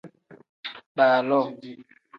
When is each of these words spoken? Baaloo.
Baaloo. 0.95 1.45